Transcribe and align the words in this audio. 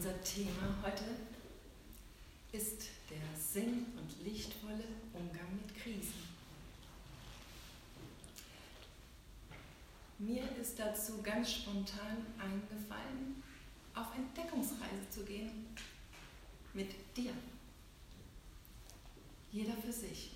Unser 0.00 0.22
Thema 0.22 0.74
heute 0.82 1.04
ist 2.52 2.84
der 3.10 3.38
sinn- 3.38 3.84
und 3.98 4.24
lichtvolle 4.24 4.84
Umgang 5.12 5.54
mit 5.54 5.76
Krisen. 5.76 6.22
Mir 10.18 10.44
ist 10.58 10.78
dazu 10.78 11.20
ganz 11.20 11.52
spontan 11.52 12.24
eingefallen, 12.38 13.42
auf 13.94 14.06
Entdeckungsreise 14.16 15.10
zu 15.10 15.22
gehen 15.22 15.66
mit 16.72 16.94
dir. 17.14 17.34
Jeder 19.52 19.74
für 19.84 19.92
sich. 19.92 20.30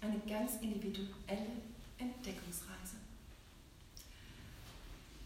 Eine 0.00 0.18
ganz 0.20 0.54
individuelle 0.62 1.60
Entdeckungsreise. 1.98 2.96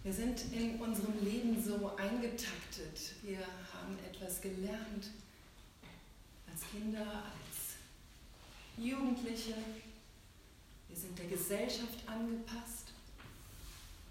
Wir 0.06 0.12
sind 0.12 0.40
in 0.52 0.78
unserem 0.78 1.18
Leben 1.24 1.60
so 1.60 1.96
eingetaktet. 1.96 3.16
Wir 3.22 3.40
haben 3.40 3.98
etwas 4.08 4.40
gelernt 4.40 5.10
als 6.48 6.62
Kinder, 6.70 7.04
als 7.24 7.74
Jugendliche. 8.76 9.54
Wir 10.86 10.96
sind 10.96 11.18
der 11.18 11.26
Gesellschaft 11.26 12.06
angepasst. 12.06 12.92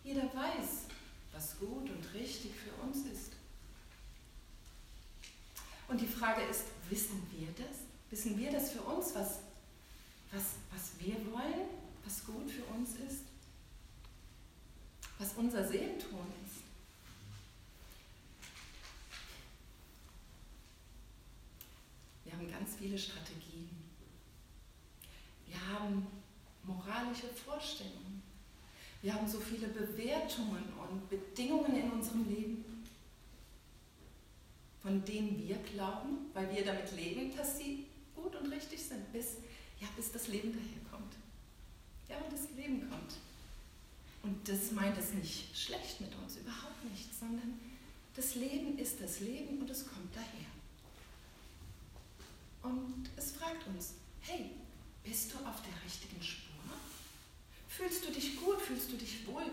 Jeder 0.03 0.23
weiß, 0.23 0.83
was 1.31 1.57
gut 1.59 1.89
und 1.89 2.13
richtig 2.13 2.51
für 2.55 2.85
uns 2.85 3.05
ist. 3.05 3.31
Und 5.87 6.01
die 6.01 6.07
Frage 6.07 6.41
ist, 6.41 6.65
wissen 6.89 7.25
wir 7.31 7.47
das? 7.65 7.77
Wissen 8.09 8.37
wir 8.37 8.51
das 8.51 8.71
für 8.71 8.81
uns, 8.81 9.15
was, 9.15 9.39
was, 10.33 10.43
was 10.73 10.91
wir 10.99 11.15
wollen, 11.31 11.69
was 12.03 12.25
gut 12.25 12.51
für 12.51 12.65
uns 12.65 12.74
ist? 12.74 12.74
Unser 15.37 15.67
Seelenton 15.67 16.27
ist? 16.45 16.63
Wir 22.23 22.33
haben 22.33 22.49
ganz 22.49 22.75
viele 22.77 22.97
Strategien. 22.97 23.69
Wir 25.47 25.67
haben 25.67 26.07
moralische 26.63 27.27
Vorstellungen. 27.27 28.21
Wir 29.01 29.13
haben 29.13 29.27
so 29.27 29.39
viele 29.39 29.67
Bewertungen 29.67 30.63
und 30.89 31.09
Bedingungen 31.09 31.75
in 31.75 31.91
unserem 31.91 32.27
Leben, 32.27 32.65
von 34.81 35.03
denen 35.05 35.37
wir 35.47 35.57
glauben, 35.57 36.31
weil 36.33 36.53
wir 36.55 36.65
damit 36.65 36.91
leben, 36.95 37.35
dass 37.35 37.57
sie 37.59 37.85
gut 38.15 38.35
und 38.35 38.51
richtig 38.51 38.81
sind, 38.81 39.11
bis, 39.13 39.37
ja, 39.79 39.87
bis 39.95 40.11
das 40.11 40.27
Leben 40.27 40.53
daherkommt. 40.53 41.15
Ja, 42.09 42.17
und 42.17 42.33
das 42.33 42.49
Leben 42.55 42.89
kommt. 42.89 43.13
Und 44.25 44.49
das 44.49 44.71
meint 44.71 44.97
es 44.97 45.13
nicht 45.13 45.55
schlecht 45.55 46.01
mit 46.01 46.15
uns, 46.15 46.37
überhaupt 46.37 46.83
nicht, 46.85 47.13
sondern 47.13 47.59
das 48.15 48.33
Leben 48.33 48.79
ist 48.79 48.99
das 48.99 49.19
Leben 49.19 49.59
und 49.59 49.69
es 49.69 49.85
kommt 49.85 50.15
daher. 50.15 50.49
Und 52.63 53.07
es 53.15 53.33
fragt 53.33 53.67
uns, 53.67 53.93
hey, 54.21 54.49
bist 55.03 55.31
du 55.31 55.37
auf 55.45 55.61
der 55.61 55.83
richtigen 55.85 56.19
Spur? 56.23 56.73
Fühlst 57.67 58.03
du 58.03 58.11
dich 58.11 58.41
gut? 58.41 58.59
Fühlst 58.59 58.91
du 58.91 58.97
dich 58.97 59.27
wohl? 59.27 59.45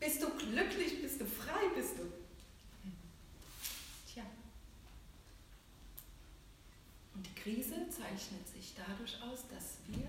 Bist 0.00 0.20
du 0.20 0.28
glücklich? 0.30 1.00
Bist 1.00 1.20
du 1.20 1.26
frei? 1.26 1.68
Bist 1.76 1.92
du? 1.98 2.02
Tja. 4.12 4.24
Und 7.14 7.24
die 7.24 7.40
Krise 7.40 7.88
zeichnet 7.88 8.48
sich 8.48 8.74
dadurch 8.74 9.22
aus, 9.22 9.44
dass 9.48 9.76
wir 9.86 10.08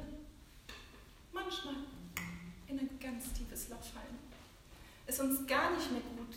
manchmal 1.32 1.76
in 2.72 2.80
ein 2.80 3.00
ganz 3.00 3.34
tiefes 3.34 3.70
Loch 3.70 3.71
fallen. 3.86 4.20
Es 5.06 5.20
uns 5.20 5.46
gar 5.48 5.76
nicht 5.76 5.92
mehr 5.92 6.02
gut 6.02 6.36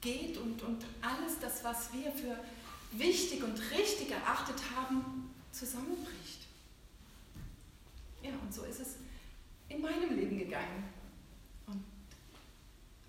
geht 0.00 0.36
und, 0.38 0.62
und 0.62 0.84
alles 1.00 1.38
das, 1.40 1.64
was 1.64 1.92
wir 1.92 2.10
für 2.12 2.38
wichtig 2.92 3.42
und 3.42 3.58
richtig 3.70 4.10
erachtet 4.10 4.56
haben, 4.74 5.30
zusammenbricht. 5.52 6.46
Ja, 8.22 8.30
und 8.42 8.52
so 8.52 8.64
ist 8.64 8.80
es 8.80 8.96
in 9.68 9.80
meinem 9.80 10.16
Leben 10.16 10.38
gegangen. 10.38 10.84
Und 11.66 11.84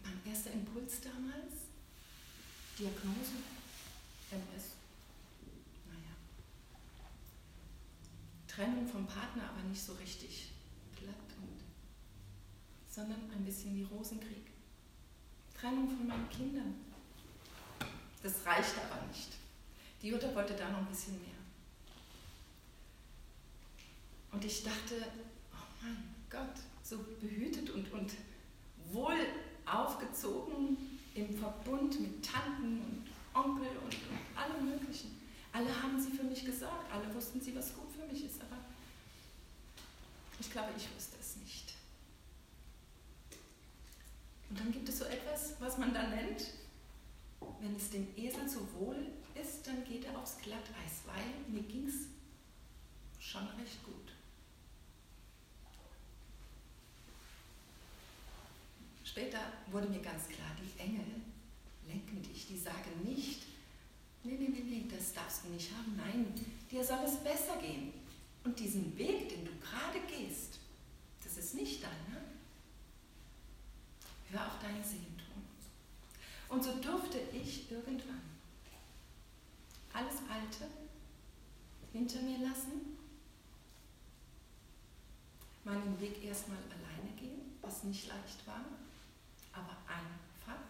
mein 0.04 0.20
erster 0.32 0.52
Impuls 0.52 1.02
damals, 1.02 1.66
Diagnose, 2.78 3.40
MS. 4.32 4.76
Naja. 5.88 6.16
Trennung 8.48 8.88
vom 8.88 9.08
Partner, 9.08 9.50
aber 9.50 9.64
nicht 9.70 9.82
so 9.82 9.94
richtig 9.94 10.50
glatt 10.98 11.16
und, 11.42 11.62
sondern 12.96 13.30
ein 13.30 13.44
bisschen 13.44 13.76
wie 13.76 13.84
Rosenkrieg. 13.84 14.46
Trennung 15.54 15.90
von 15.90 16.08
meinen 16.08 16.30
Kindern. 16.30 16.76
Das 18.24 18.46
reicht 18.46 18.74
aber 18.78 19.06
nicht. 19.08 19.34
Die 20.02 20.08
Jutta 20.08 20.34
wollte 20.34 20.54
da 20.54 20.70
noch 20.70 20.80
ein 20.80 20.86
bisschen 20.86 21.20
mehr. 21.20 21.36
Und 24.32 24.46
ich 24.46 24.64
dachte, 24.64 25.08
oh 25.52 25.84
mein 25.84 26.16
Gott, 26.30 26.56
so 26.84 26.98
behütet 27.20 27.70
und, 27.72 27.92
und 27.92 28.14
wohl 28.92 29.28
aufgezogen 29.66 30.78
im 31.16 31.38
Verbund 31.38 32.00
mit 32.00 32.24
Tanten 32.26 32.80
und 32.82 33.08
Onkel 33.34 33.68
und, 33.84 33.94
und 33.94 34.38
allem 34.42 34.70
Möglichen. 34.70 35.20
Alle 35.52 35.70
haben 35.82 36.00
sie 36.00 36.12
für 36.12 36.24
mich 36.24 36.46
gesagt, 36.46 36.92
alle 36.92 37.14
wussten 37.14 37.42
sie, 37.42 37.56
was 37.56 37.74
gut 37.76 37.92
für 37.92 38.06
mich 38.12 38.26
ist, 38.26 38.42
aber 38.42 38.58
ich 40.40 40.52
glaube, 40.52 40.70
ich 40.78 40.88
wusste 40.96 41.18
es 41.20 41.38
nicht. 41.38 41.76
Und 44.56 44.62
dann 44.62 44.72
gibt 44.72 44.88
es 44.88 45.00
so 45.00 45.06
etwas, 45.06 45.56
was 45.60 45.78
man 45.78 45.94
da 45.94 46.08
nennt, 46.08 46.46
wenn 47.60 47.76
es 47.76 47.90
dem 47.90 48.08
Esel 48.16 48.48
so 48.48 48.62
wohl 48.80 48.96
ist, 49.34 49.68
dann 49.68 49.84
geht 49.84 50.06
er 50.06 50.18
aufs 50.18 50.38
Glatteis, 50.38 51.04
weil 51.06 51.26
mir 51.50 51.64
ging 51.64 51.86
es 51.86 52.08
schon 53.20 53.46
recht 53.60 53.84
gut. 53.84 54.14
Später 59.04 59.40
wurde 59.72 59.90
mir 59.90 60.00
ganz 60.00 60.30
klar, 60.30 60.56
die 60.58 60.80
Engel 60.80 61.06
lenken 61.86 62.24
dich, 62.24 62.48
die 62.48 62.58
sagen 62.58 63.04
nicht, 63.04 63.44
nee, 64.24 64.38
nee, 64.40 64.48
nee, 64.48 64.64
nee, 64.64 64.86
das 64.90 65.12
darfst 65.12 65.44
du 65.44 65.50
nicht 65.50 65.70
haben, 65.76 65.98
nein, 65.98 66.34
dir 66.72 66.82
soll 66.82 67.04
es 67.04 67.18
besser 67.18 67.58
gehen. 67.58 67.92
Und 68.46 68.58
diesen 68.58 68.98
Weg, 68.98 69.28
den 69.28 69.44
du 69.44 69.52
gerade 69.60 70.00
gehst, 70.08 70.60
das 71.22 71.36
ist 71.36 71.56
nicht 71.56 71.84
deiner. 71.84 72.22
Hör 74.32 74.48
auf 74.48 74.60
deinen 74.60 74.84
Seelenton. 74.84 75.16
Und 76.56 76.64
so 76.64 76.72
durfte 76.80 77.20
ich 77.34 77.70
irgendwann 77.70 78.22
alles 79.92 80.20
Alte 80.30 80.72
hinter 81.92 82.22
mir 82.22 82.38
lassen, 82.48 82.98
meinen 85.66 86.00
Weg 86.00 86.24
erstmal 86.24 86.58
alleine 86.60 87.14
gehen, 87.20 87.58
was 87.62 87.84
nicht 87.84 88.08
leicht 88.08 88.48
war, 88.48 88.64
aber 89.52 89.76
einfach. 89.86 90.64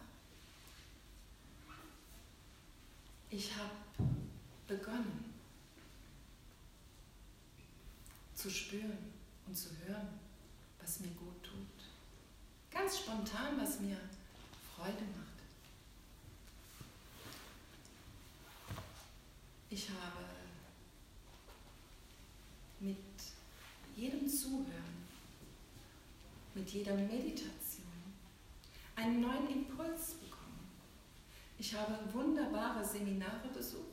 Ich 3.30 3.52
habe 3.54 4.10
begonnen 4.66 5.32
zu 8.34 8.50
spüren 8.50 9.12
und 9.46 9.56
zu 9.56 9.68
hören, 9.86 10.18
was 10.80 10.98
mir 10.98 11.10
gut 11.10 11.44
tut. 11.44 11.84
Ganz 12.72 12.98
spontan, 12.98 13.60
was 13.60 13.78
mir 13.78 14.00
Freude 14.74 15.04
macht. 15.16 15.25
Ich 19.76 19.90
habe 19.90 20.24
mit 22.80 22.96
jedem 23.94 24.26
Zuhören, 24.26 25.04
mit 26.54 26.70
jeder 26.70 26.94
Meditation, 26.94 27.84
einen 28.94 29.20
neuen 29.20 29.50
Impuls 29.50 30.14
bekommen. 30.14 30.66
Ich 31.58 31.74
habe 31.74 31.98
wunderbare 32.10 32.82
Seminare 32.82 33.48
besucht, 33.52 33.84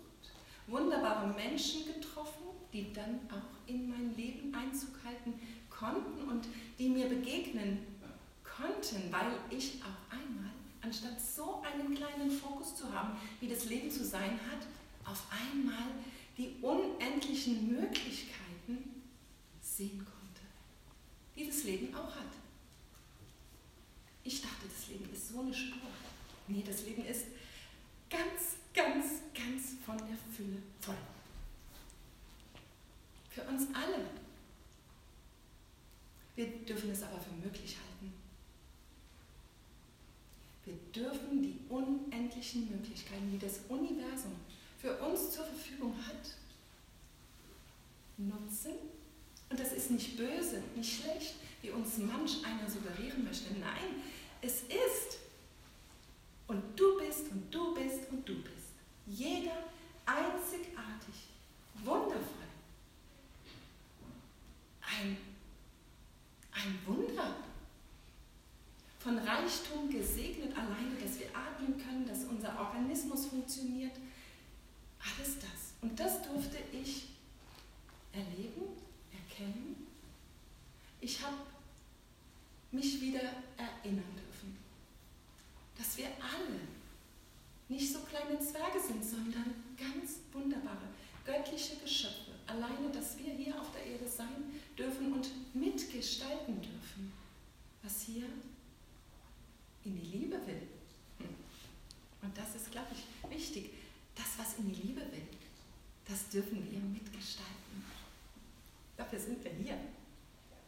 wunderbare 0.68 1.28
Menschen 1.34 1.86
getroffen, 1.86 2.46
die 2.72 2.94
dann 2.94 3.20
auch 3.30 3.68
in 3.68 3.90
mein 3.90 4.16
Leben 4.16 4.56
Einzug 4.56 5.04
halten 5.04 5.34
konnten 5.70 6.30
und 6.30 6.48
die 6.80 6.88
mir 6.88 7.10
begegnen 7.10 7.80
konnten, 8.42 9.12
weil 9.12 9.34
ich 9.50 9.82
auf 9.84 9.98
einmal, 10.10 10.54
anstatt 10.80 11.20
so 11.20 11.62
einen 11.62 11.94
kleinen 11.94 12.32
Fokus 12.32 12.74
zu 12.74 12.90
haben, 12.90 13.18
wie 13.42 13.50
das 13.50 13.66
Leben 13.66 13.92
zu 13.92 14.06
sein 14.06 14.40
hat, 14.50 14.66
auf 15.06 15.24
einmal 15.32 15.92
die 16.38 16.56
unendlichen 16.62 17.68
Möglichkeiten 17.68 19.02
sehen 19.62 20.00
konnte, 20.00 20.42
die 21.36 21.48
das 21.48 21.64
Leben 21.64 21.94
auch 21.94 22.16
hat. 22.16 22.32
Ich 24.24 24.42
dachte, 24.42 24.68
das 24.68 24.88
Leben 24.88 25.12
ist 25.12 25.30
so 25.30 25.42
eine 25.42 25.54
Spur. 25.54 25.90
Nee, 26.48 26.64
das 26.66 26.84
Leben 26.84 27.06
ist 27.06 27.26
ganz, 28.10 28.58
ganz, 28.74 29.22
ganz 29.34 29.76
von 29.86 29.98
der 29.98 30.18
Fülle 30.36 30.62
voll. 30.80 30.96
Für 33.30 33.42
uns 33.44 33.68
alle. 33.74 34.06
Wir 36.36 36.48
dürfen 36.66 36.92
es 36.92 37.04
aber 37.04 37.20
für 37.20 37.34
möglich 37.44 37.76
halten. 37.78 38.14
Wir 40.66 40.76
dürfen 40.96 41.44
die 41.44 41.60
unendlichen 41.70 42.72
Möglichkeiten, 42.72 43.32
die 43.32 43.40
das 43.40 43.60
Universum 43.68 44.34
für 44.84 44.98
uns 44.98 45.32
zur 45.32 45.46
Verfügung 45.46 45.96
hat, 46.06 46.36
nutzen. 48.18 48.74
Und 49.50 49.58
das 49.58 49.72
ist 49.72 49.92
nicht 49.92 50.18
böse, 50.18 50.62
nicht 50.76 51.02
schlecht, 51.02 51.36
wie 51.62 51.70
uns 51.70 51.98
manch 52.00 52.46
einer 52.46 52.70
suggerieren 52.70 53.24
möchte. 53.24 53.54
Nein, 53.54 54.04
es 54.42 54.64
ist. 54.64 55.20
Und 56.48 56.62
du 56.78 57.00
bist 57.00 57.32
und 57.32 57.50
du 57.50 57.74
bist 57.74 58.10
und 58.12 58.28
du 58.28 58.36
bist. 58.44 58.74
Jeder 59.08 59.56
einzigartig, 60.06 61.16
wundervoll. 61.86 62.20
Ein, 64.82 65.16
ein 66.52 66.80
Wunder. 66.86 67.38
Von 69.00 69.18
Reichtum 69.18 69.90
gesegnet 69.90 70.52
alleine, 70.58 70.96
dass 71.02 71.20
wir 71.20 71.28
atmen 71.28 71.82
können, 71.82 72.06
dass 72.06 72.26
unser 72.26 72.60
Organismus 72.60 73.28
funktioniert. 73.28 73.94
Alles 75.04 75.40
das. 75.40 75.74
Und 75.82 76.00
das 76.00 76.22
durfte 76.22 76.58
ich 76.72 77.10
erleben, 78.14 78.78
erkennen. 79.12 79.88
Ich 81.02 81.22
habe 81.22 81.36
mich 82.72 83.02
wieder 83.02 83.22
erinnern 83.58 84.16
dürfen, 84.16 84.58
dass 85.78 85.98
wir 85.98 86.08
alle 86.08 86.60
nicht 87.70 87.92
so 87.92 88.00
kleine 88.00 88.40
Zwerge 88.40 88.80
sind, 88.80 89.04
sondern 89.04 89.54
ganz 89.78 90.20
wunderbare, 90.32 90.88
göttliche 91.26 91.78
Geschöpfe. 91.78 92.32
Alleine, 92.48 92.92
dass 92.92 93.18
wir 93.18 93.34
hier 93.34 93.60
auf 93.60 93.72
der 93.72 93.86
Erde 93.86 94.08
sein 94.08 94.60
dürfen 94.78 95.14
und 95.14 95.30
mitgestalten 95.56 96.62
dürfen, 96.62 97.12
was 97.82 98.04
hier 98.04 98.26
in 99.86 99.96
die 100.00 100.18
Liebe 100.18 100.36
will. 100.46 100.68
Und 102.22 102.38
das 102.38 102.56
ist, 102.56 102.72
glaube 102.72 102.88
ich, 102.94 103.32
wichtig. 103.32 103.72
Das, 104.16 104.38
was 104.38 104.60
in 104.60 104.72
die 104.72 104.82
Liebe 104.82 105.02
will, 105.02 105.28
das 106.08 106.23
dürfen 106.34 106.72
wir 106.72 106.80
mitgestalten. 106.80 107.86
Dafür 108.98 109.20
sind 109.20 109.44
wir 109.44 109.52
hier. 109.52 109.78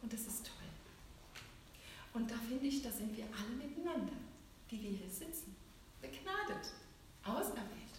Und 0.02 0.12
das 0.12 0.20
ist 0.20 0.46
toll. 0.46 0.68
Und 2.14 2.30
da 2.30 2.36
finde 2.36 2.66
ich, 2.66 2.82
da 2.82 2.90
sind 2.90 3.16
wir 3.16 3.24
alle 3.24 3.56
miteinander, 3.56 4.12
die 4.70 4.80
wir 4.80 4.90
hier 4.90 5.10
sitzen. 5.10 5.56
Begnadet, 6.00 6.72
auserwählt. 7.24 7.96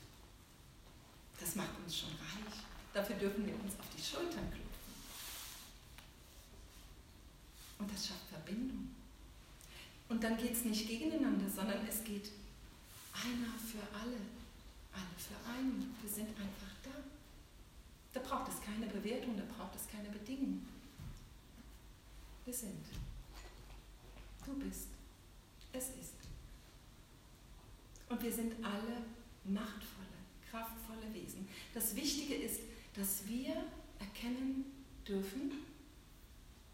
Das 1.40 1.56
macht 1.56 1.78
uns 1.84 1.98
schon 1.98 2.10
reich. 2.10 2.56
Dafür 2.94 3.16
dürfen 3.18 3.46
wir 3.46 3.54
uns 3.56 3.78
auf 3.80 3.86
die 3.96 4.02
Schultern 4.02 4.50
klopfen. 4.50 4.68
Und 7.80 7.92
das 7.92 8.08
schafft 8.08 8.28
Verbindung. 8.30 8.96
Und 10.10 10.24
dann 10.24 10.38
geht 10.38 10.54
es 10.54 10.64
nicht 10.64 10.88
gegeneinander, 10.88 11.50
sondern 11.50 11.86
es 11.86 12.04
geht 12.04 12.32
einer 13.14 13.54
für 13.60 13.84
alle, 13.94 14.18
alle 14.94 15.16
für 15.18 15.50
einen. 15.52 15.96
Wir 16.02 16.10
sind 16.10 16.30
einfach 16.30 16.74
da. 16.84 17.17
Bewertung, 19.08 19.38
da 19.38 19.44
braucht 19.46 19.74
es 19.74 19.88
keine 19.88 20.10
Bedingungen. 20.10 20.68
Wir 22.44 22.54
sind. 22.54 22.86
Du 24.46 24.54
bist. 24.60 24.90
Es 25.72 25.90
ist. 25.90 26.14
Und 28.10 28.22
wir 28.22 28.32
sind 28.32 28.54
alle 28.64 29.06
machtvolle, 29.46 30.18
kraftvolle 30.50 31.14
Wesen. 31.14 31.48
Das 31.74 31.96
Wichtige 31.96 32.36
ist, 32.36 32.62
dass 32.96 33.26
wir 33.28 33.64
erkennen 34.00 34.66
dürfen, 35.08 35.52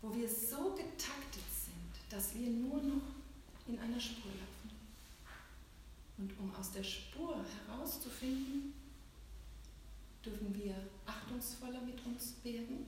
wo 0.01 0.15
wir 0.15 0.27
so 0.27 0.73
getaktet 0.73 1.43
sind, 1.51 2.11
dass 2.11 2.33
wir 2.35 2.49
nur 2.49 2.81
noch 2.81 3.01
in 3.67 3.77
einer 3.77 3.99
Spur 3.99 4.31
laufen. 4.31 4.75
Und 6.17 6.39
um 6.39 6.53
aus 6.55 6.71
der 6.71 6.83
Spur 6.83 7.43
herauszufinden, 7.67 8.73
dürfen 10.23 10.53
wir 10.55 10.75
achtungsvoller 11.05 11.81
mit 11.81 12.03
uns 12.05 12.35
werden, 12.43 12.85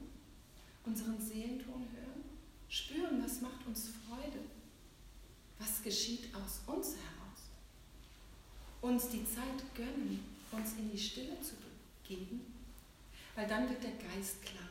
unseren 0.86 1.20
Seelenton 1.20 1.88
hören, 1.94 2.24
spüren, 2.70 3.24
was 3.24 3.42
macht 3.42 3.66
uns 3.66 3.90
Freude, 4.08 4.40
was 5.60 5.82
geschieht 5.84 6.34
aus 6.36 6.62
uns 6.68 6.96
heraus? 6.96 7.50
Uns 8.82 9.10
die 9.10 9.26
Zeit 9.26 9.64
gönnen, 9.74 10.24
uns 10.52 10.74
in 10.74 10.92
die 10.92 10.98
Stille 10.98 11.40
zu 11.42 11.56
begeben, 12.04 12.42
weil 13.36 13.48
dann 13.48 13.70
wird 13.70 13.84
der 13.84 13.92
Geist 13.92 14.42
klar. 14.42 14.70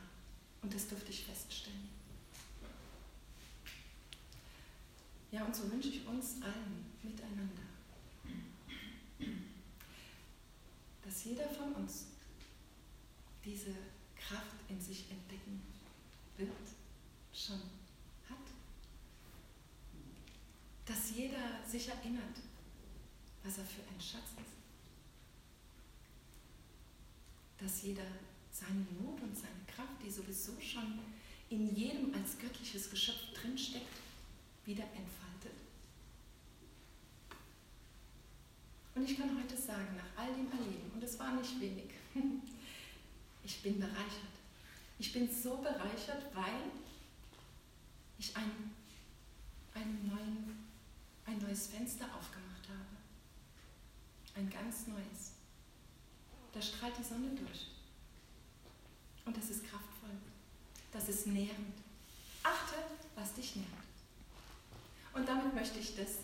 Und 0.62 0.72
das 0.74 0.88
durfte 0.88 1.10
ich 1.10 1.24
feststellen. 1.24 1.88
Ja, 5.30 5.44
und 5.44 5.54
so 5.54 5.70
wünsche 5.70 5.88
ich 5.88 6.06
uns 6.06 6.40
allen 6.42 6.86
miteinander, 7.02 7.62
dass 11.04 11.24
jeder 11.24 11.48
von 11.48 11.72
uns 11.72 12.06
diese 13.44 13.74
Kraft 14.16 14.56
in 14.68 14.80
sich 14.80 15.10
entdecken 15.10 15.62
wird, 16.36 16.50
schon 17.32 17.60
dass 20.86 21.16
jeder 21.16 21.64
sich 21.66 21.88
erinnert, 21.88 22.36
was 23.42 23.58
er 23.58 23.64
für 23.64 23.82
ein 23.82 24.00
Schatz 24.00 24.32
ist. 24.38 24.54
Dass 27.58 27.82
jeder 27.82 28.06
seine 28.50 28.86
Not 29.00 29.20
und 29.22 29.36
seine 29.36 29.64
Kraft, 29.66 30.02
die 30.04 30.10
sowieso 30.10 30.60
schon 30.60 30.98
in 31.48 31.74
jedem 31.74 32.14
als 32.14 32.38
göttliches 32.38 32.90
Geschöpf 32.90 33.32
drinsteckt, 33.34 33.96
wieder 34.66 34.84
entfaltet. 34.84 35.58
Und 38.94 39.10
ich 39.10 39.18
kann 39.18 39.36
heute 39.42 39.56
sagen, 39.56 39.96
nach 39.96 40.22
all 40.22 40.32
dem 40.34 40.50
Erleben, 40.50 40.90
und 40.94 41.02
es 41.02 41.18
war 41.18 41.34
nicht 41.34 41.60
wenig, 41.60 41.90
ich 43.44 43.62
bin 43.62 43.78
bereichert. 43.78 44.34
Ich 44.98 45.12
bin 45.12 45.28
so 45.30 45.58
bereichert, 45.58 46.34
weil 46.34 46.70
ich 48.18 48.34
einen, 48.36 48.74
einen 49.74 50.08
neuen 50.08 50.64
ein 51.26 51.38
neues 51.38 51.68
Fenster 51.68 52.04
aufgemacht 52.04 52.68
habe. 52.68 52.96
Ein 54.36 54.50
ganz 54.50 54.86
neues. 54.86 55.32
Da 56.52 56.60
strahlt 56.60 56.98
die 56.98 57.04
Sonne 57.04 57.30
durch. 57.30 57.68
Und 59.24 59.36
das 59.36 59.50
ist 59.50 59.64
kraftvoll. 59.64 60.10
Das 60.92 61.08
ist 61.08 61.26
nährend. 61.26 61.74
Achte, 62.42 62.76
was 63.14 63.34
dich 63.34 63.56
nährt. 63.56 63.68
Und 65.14 65.26
damit 65.26 65.54
möchte 65.54 65.78
ich 65.78 65.96
das, 65.96 66.18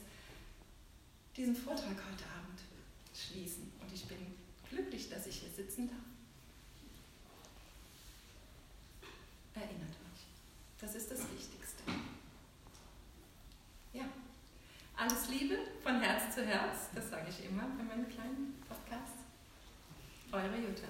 diesen 1.37 1.57
Vortrag 1.57 1.97
heute 1.97 2.25
Abend 2.37 2.61
schließen. 3.15 3.73
Und 3.81 3.93
ich 3.93 4.05
bin 4.05 4.35
glücklich, 4.69 5.09
dass 5.09 5.27
ich 5.27 5.39
hier 5.39 5.51
sitzen 5.51 5.89
darf. 5.89 5.99
Erinnert 9.55 9.91
euch. 9.91 10.27
Das 10.81 10.95
ist 10.95 11.11
das 11.11 11.21
Wichtigste. 11.21 11.83
Ja. 13.93 14.05
Alles 15.01 15.31
Liebe 15.31 15.57
von 15.83 15.99
Herz 15.99 16.25
zu 16.41 16.47
Herz, 16.47 16.89
das 16.95 17.11
sage 17.11 17.27
ich 17.29 17.51
immer 17.51 17.65
bei 17.77 17.85
meinen 17.85 18.09
kleinen 18.09 18.55
Podcasts. 18.67 19.25
Eure 20.33 20.57
Jutta. 20.57 20.89